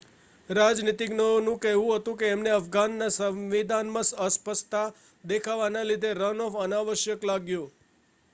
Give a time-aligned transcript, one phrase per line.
[0.49, 4.83] રાજનીતિજ્ઞઓ નું કહેવું હતું કે એમને અફઘાનના સવિંધાનમાં અસ્પષ્તા
[5.23, 7.65] દેખાવા ના લીધે રન-ઑફ અનાવશ્યક લાગ્યો